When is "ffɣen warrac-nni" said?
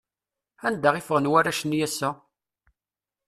1.03-1.79